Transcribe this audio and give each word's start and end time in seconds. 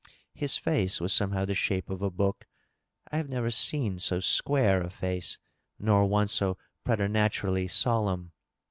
His 0.33 0.57
face 0.57 0.99
was 0.99 1.13
somehow 1.13 1.45
the 1.45 1.53
shape 1.53 1.87
of 1.87 2.01
a 2.01 2.09
book; 2.09 2.47
I 3.11 3.17
have 3.17 3.29
never 3.29 3.51
seen 3.51 3.99
so 3.99 4.19
square 4.19 4.81
a 4.81 4.89
face, 4.89 5.37
nor 5.77 6.07
one 6.07 6.27
so 6.27 6.57
pretematurally 6.83 7.69
solemn. 7.69 8.31